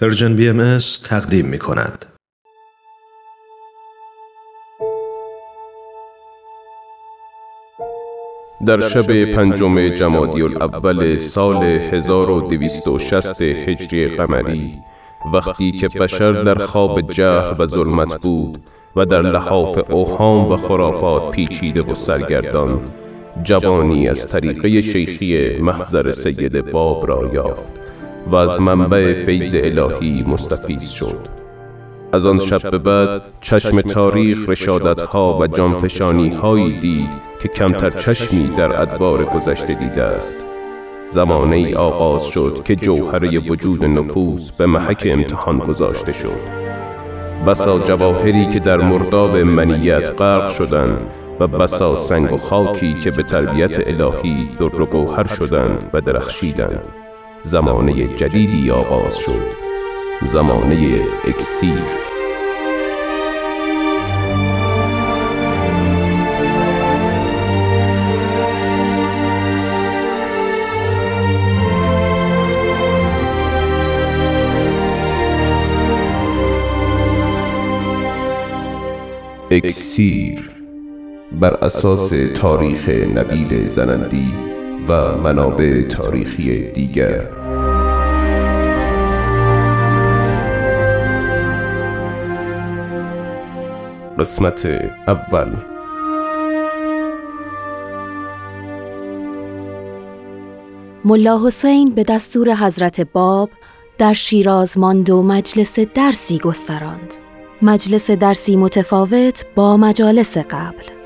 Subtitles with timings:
[0.00, 2.06] Persian BM تقدیم می کند.
[8.66, 14.78] در شب پنجم جمادی الاول سال 1260 هجری قمری
[15.34, 18.62] وقتی که بشر در خواب جهل و ظلمت بود
[18.96, 22.80] و در لحاف اوهام و خرافات پیچیده و سرگردان
[23.42, 27.83] جوانی از طریقه شیخی محضر سید باب را یافت
[28.26, 31.28] و از منبع فیض الهی مستفیز شد.
[32.12, 37.10] از آن شب به بعد چشم تاریخ رشادت ها و جانفشانی هایی دید
[37.42, 40.48] که کمتر چشمی در ادوار گذشته دیده است.
[41.08, 46.38] زمانه ای آغاز شد که جوهره وجود نفوس به محک امتحان گذاشته شد.
[47.46, 50.98] بسا جواهری که در مرداب منیت غرق شدند
[51.40, 57.03] و بسا سنگ و خاکی که به تربیت الهی در گوهر شدند و درخشیدند.
[57.46, 59.42] زمانه جدیدی آغاز شد.
[60.26, 61.78] زمانه اکسیر.
[79.50, 80.50] اکسیر.
[81.40, 84.53] بر اساس تاریخ نبیل زنندی
[84.88, 87.18] و منابع تاریخی دیگر
[94.18, 94.66] قسمت
[95.08, 95.56] اول
[101.04, 103.50] ملا حسین به دستور حضرت باب
[103.98, 107.14] در شیراز ماند و مجلس درسی گستراند.
[107.62, 111.03] مجلس درسی متفاوت با مجالس قبل.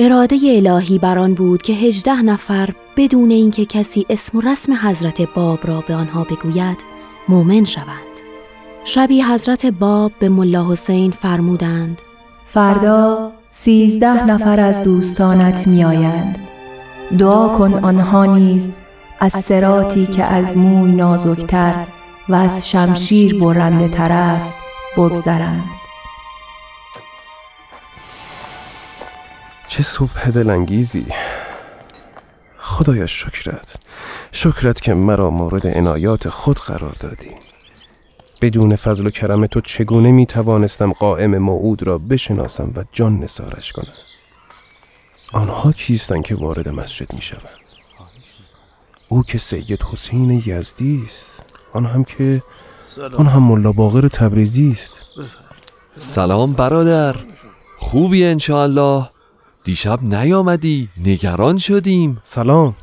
[0.00, 5.20] اراده الهی بر آن بود که هجده نفر بدون اینکه کسی اسم و رسم حضرت
[5.34, 6.78] باب را به آنها بگوید
[7.28, 7.88] مؤمن شوند.
[8.84, 12.02] شبی حضرت باب به ملا حسین فرمودند
[12.46, 16.38] فردا سیزده نفر از دوستانت میآیند.
[17.18, 18.70] دعا کن آنها نیز
[19.20, 21.86] از سراتی که از موی نازکتر
[22.28, 24.54] و از شمشیر برنده تر است
[24.96, 25.77] بگذرند.
[29.78, 31.06] چه صبح دلانگیزی.
[32.58, 33.76] خدایا شکرت.
[34.32, 37.30] شکرت که مرا مورد عنایات خود قرار دادی.
[38.40, 43.72] بدون فضل و کرم تو چگونه می توانستم قائم موعود را بشناسم و جان نسارش
[43.72, 43.92] کنم؟
[45.32, 47.58] آنها کیستند که وارد مسجد می شوند
[49.08, 51.42] او که سید حسین یزدی است.
[51.72, 52.42] آن هم که
[53.16, 55.02] آن هم ملا باقر تبریزی است.
[55.96, 57.16] سلام برادر.
[57.78, 59.17] خوبی انشاءالله.
[59.68, 62.20] دیشب نیامدی نگران شدیم.
[62.22, 62.76] سلام.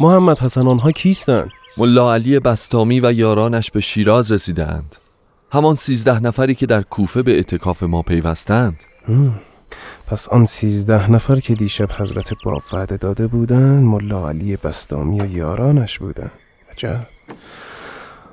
[0.00, 4.96] محمد حسن آنها کیستند ملا علی بستامی و یارانش به شیراز رسیدند.
[5.52, 8.76] همان سیزده نفری که در کوفه به اعتکاف ما پیوستند.
[10.06, 15.26] پس آن سیزده نفر که دیشب حضرت باب وعده داده بودند ملا علی بستامی و
[15.26, 16.32] یارانش بودند.
[16.72, 17.06] عجب.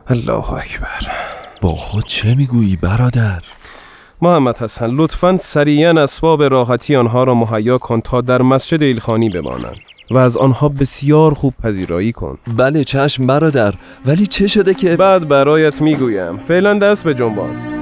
[0.07, 1.12] الله اکبر.
[1.62, 3.44] با خود چه می‌گویی برادر؟
[4.22, 9.76] محمد حسن لطفا سریعا اسباب راحتی آنها را مهیا کن تا در مسجد ایلخانی بمانند
[10.12, 12.38] و از آنها بسیار خوب پذیرایی کن.
[12.58, 13.74] بله چشم برادر
[14.06, 16.38] ولی چه شده که بعد برایت می‌گویم.
[16.38, 17.77] فعلا دست به جنبان.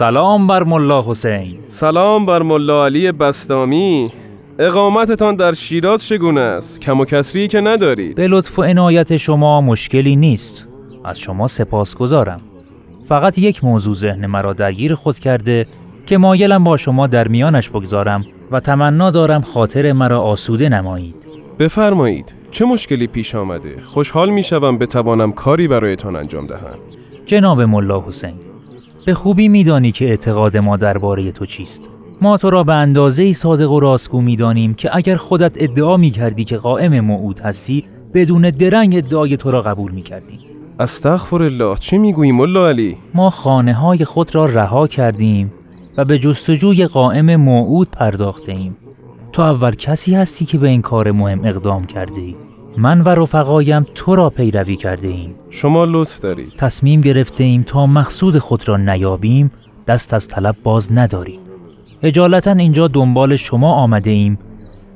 [0.00, 1.58] سلام بر ملا حسین.
[1.64, 4.10] سلام بر ملا علی بستامی.
[4.58, 9.60] اقامتتان در شیراز چگونه است؟ کم و کسری که ندارید به لطف و عنایت شما
[9.60, 10.68] مشکلی نیست.
[11.04, 12.40] از شما سپاسگزارم.
[13.08, 15.66] فقط یک موضوع ذهن مرا درگیر خود کرده
[16.06, 21.14] که مایلم با شما در میانش بگذارم و تمنا دارم خاطر مرا آسوده نمایید.
[21.58, 22.34] بفرمایید.
[22.50, 26.78] چه مشکلی پیش آمده؟ خوشحال می‌شوم بتوانم کاری برایتان انجام دهم.
[27.26, 28.49] جناب ملا حسین
[29.06, 31.90] به خوبی میدانی که اعتقاد ما درباره تو چیست.
[32.20, 36.10] ما تو را به اندازه ای صادق و راستگو می‌دانیم که اگر خودت ادعا می
[36.10, 40.38] کردی که قائم موعود هستی بدون درنگ ادعای تو را قبول می کردی
[40.80, 45.52] استغفر الله چه می‌گویی ملا علی؟ ما خانه های خود را رها کردیم
[45.96, 48.76] و به جستجوی قائم موعود پرداخته ایم
[49.32, 52.34] تو اول کسی هستی که به این کار مهم اقدام کرده ای
[52.78, 56.52] من و رفقایم تو را پیروی کرده ایم شما لطف دارید.
[56.58, 59.52] تصمیم گرفته ایم تا مقصود خود را نیابیم
[59.86, 61.40] دست از طلب باز نداریم.
[62.02, 64.38] اجالتا اینجا دنبال شما آمده ایم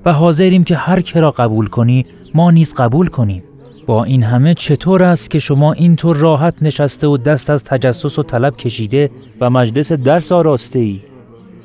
[0.04, 3.42] و حاضریم که هر که را قبول کنی ما نیز قبول کنیم.
[3.86, 8.22] با این همه چطور است که شما اینطور راحت نشسته و دست از تجسس و
[8.22, 9.10] طلب کشیده
[9.40, 11.00] و مجلس درس آراسته ای؟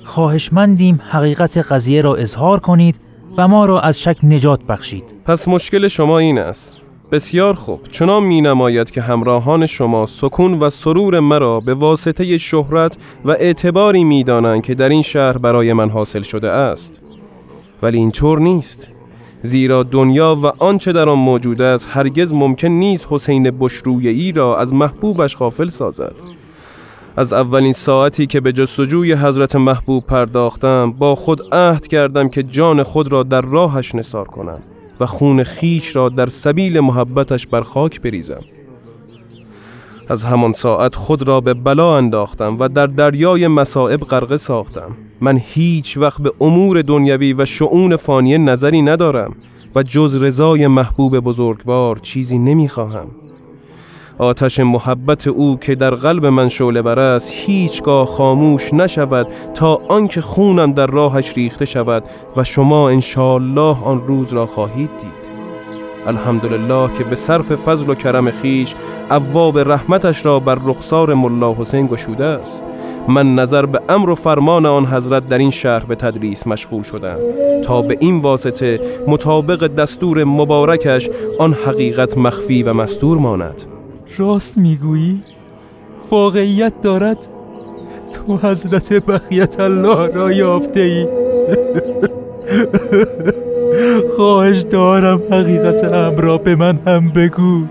[0.03, 2.99] خواهشمندیم حقیقت قضیه را اظهار کنید
[3.37, 5.03] و ما را از شک نجات بخشید.
[5.25, 6.77] پس مشکل شما این است.
[7.11, 7.79] بسیار خوب.
[7.91, 14.03] چنان می نماید که همراهان شما سکون و سرور مرا به واسطه شهرت و اعتباری
[14.03, 17.01] می دانند که در این شهر برای من حاصل شده است.
[17.81, 18.87] ولی اینطور نیست.
[19.43, 24.73] زیرا دنیا و آنچه در آن موجود است هرگز ممکن نیست حسین بشرویی را از
[24.73, 26.38] محبوبش غافل سازد.
[27.17, 32.83] از اولین ساعتی که به جستجوی حضرت محبوب پرداختم با خود عهد کردم که جان
[32.83, 34.59] خود را در راهش نثار کنم
[34.99, 38.41] و خون خیش را در سبیل محبتش بر خاک بریزم.
[40.09, 44.91] از همان ساعت خود را به بلا انداختم و در دریای مصائب غرقه ساختم.
[45.21, 49.35] من هیچ وقت به امور دنیوی و شعون فانی نظری ندارم
[49.75, 53.07] و جز رضای محبوب بزرگوار چیزی نمی‌خواهم.
[54.19, 60.21] آتش محبت او که در قلب من شعله بر است هیچگاه خاموش نشود تا آنکه
[60.21, 62.03] خونم در راهش ریخته شود
[62.37, 65.29] و شما انشالله آن روز را خواهید دید.
[66.07, 68.75] الحمدلله که به صرف فضل و کرم خیش
[69.09, 72.63] ابواب رحمتش را بر رخسار ملا حسین گشوده است.
[73.07, 77.17] من نظر به امر و فرمان آن حضرت در این شهر به تدریس مشغول شدم.
[77.63, 83.78] تا به این واسطه مطابق دستور مبارکش آن حقیقت مخفی و مستور ماند.
[84.17, 85.21] راست می‌گویی؟
[86.11, 87.27] واقعیت دارد؟
[88.11, 91.07] تو حضرت بقیت الله را یافته ای
[94.17, 97.63] خواهش دارم حقیقت امر را به من هم بگو.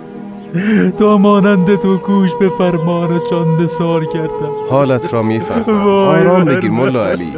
[0.99, 5.89] تا مانند تو گوش به فرمان و چانده سار کردم حالت را می‌فهمم.
[5.89, 7.33] آرام بگیر ملا علی.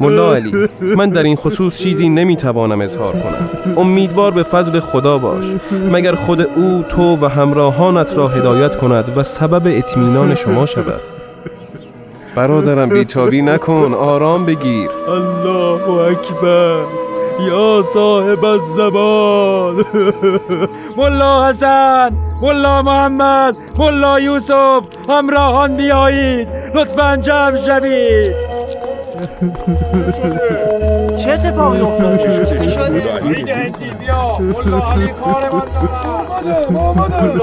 [0.00, 3.48] ملا علی من در این خصوص چیزی نمی‌توانم اظهار کنم.
[3.76, 5.44] امیدوار به فضل خدا باش.
[5.92, 11.00] مگر خود او تو و همراهانت را هدایت کند و سبب اطمینان شما شود؟
[12.34, 13.94] برادرم بیتابی نکن.
[13.94, 14.90] آرام بگیر.
[15.08, 16.84] الله اکبر.
[17.48, 19.84] یا صاحب الزمان.
[20.98, 22.10] ملا حسن
[22.42, 26.48] ملا محمد ملا یوسف همراهان بیایید.
[26.74, 28.49] لطفا جمع شوید.
[31.16, 33.02] چه اتفاقی افتاد؟ چه شده؟ چی شده؟
[34.40, 35.62] ملا علی کار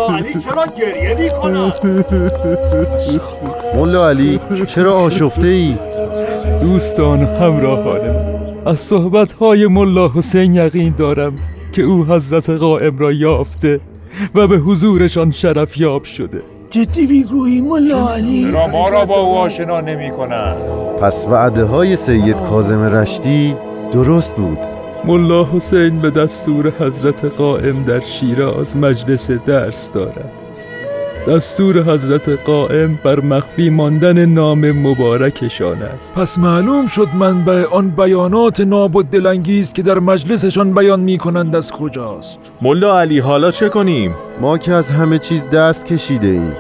[0.10, 1.74] علی چرا گریه می‌کنه
[3.76, 5.76] ملا علی چرا آشفته ای؟
[6.62, 11.36] دوستان همراهان من از صحبت های ملا حسین یقین دارم
[11.74, 13.80] که او حضرت قائم را یافته
[14.36, 16.42] و به حضورشان شرف یاب شده.
[16.70, 20.12] جدی می‌گویی ملا علی چرا ما را با او آشنا نمی
[21.02, 23.56] پس وعده های سید کازم رشتی
[23.94, 24.60] درست بود.
[25.06, 30.47] ملا حسین به دستور حضرت قائم در شیراز مجلس درس دارد.
[31.28, 36.14] دستور حضرت قائم بر مخفی ماندن نام مبارکشان است.
[36.16, 41.56] پس معلوم شد منبع آن بیانات ناب و دلانگیز که در مجلسشان بیان می کنند
[41.56, 42.52] از کجاست.
[42.62, 46.54] ملا علی حالا چه کنیم؟ ما که از همه چیز دست کشیده ایم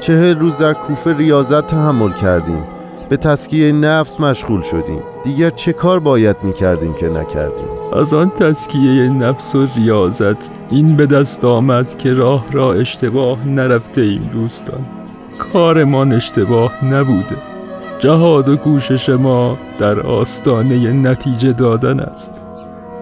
[0.00, 2.75] چهل روز در کوفه ریاضت تحمل کردیم.
[3.08, 5.02] به تسکیه نفس مشغول شدیم.
[5.24, 10.96] دیگر چه کار باید می کردیم که نکردیم؟ از آن تسکیه نفس و ریاضت این
[10.96, 14.86] به دست آمد که راه را اشتباه نرفته ایم دوستان.
[15.52, 17.36] کارمان اشتباه نبوده.
[18.00, 22.40] جهاد و کوشش ما در آستانه نتیجه دادن است.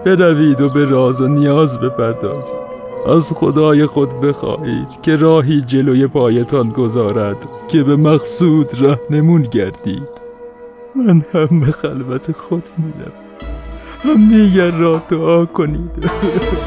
[0.05, 2.64] بروید و به راز و نیاز بپردازید.
[3.05, 10.09] از خدای خود بخواهید که راهی جلوی پایتان گذارد که به مقصود رهنمون گردید.
[10.95, 13.11] من هم به خلوت خود میرم
[13.99, 16.09] هم دیگر را دعا کنید.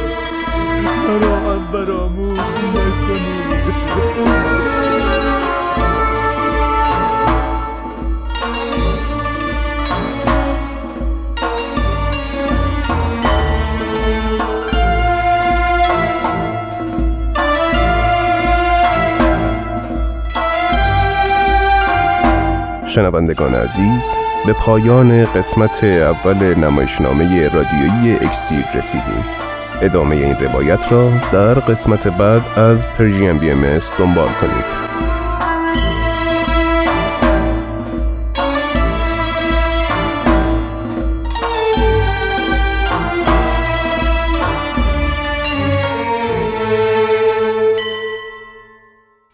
[22.88, 24.02] شنوندگان عزیز
[24.47, 29.25] به پایان قسمت اول نمایشنامه رادیویی اکسیر رسیدیم.
[29.83, 35.08] ادامه این روایت را در قسمت بعد از پرژیم بی ام دنبال کنید.